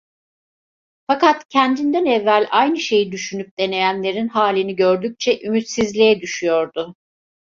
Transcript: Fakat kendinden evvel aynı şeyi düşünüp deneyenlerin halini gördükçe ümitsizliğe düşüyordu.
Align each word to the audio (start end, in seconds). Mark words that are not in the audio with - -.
Fakat 1.07 1.49
kendinden 1.49 2.05
evvel 2.05 2.47
aynı 2.51 2.79
şeyi 2.79 3.11
düşünüp 3.11 3.57
deneyenlerin 3.59 4.27
halini 4.27 4.75
gördükçe 4.75 5.41
ümitsizliğe 5.41 6.21
düşüyordu. 6.21 6.95